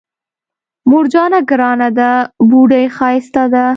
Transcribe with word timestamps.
مور 0.89 1.05
جانه 1.13 1.39
ګرانه 1.49 1.89
ده 1.97 2.09
بوډۍ 2.49 2.85
ښايسته 2.97 3.43
ده 3.53 3.65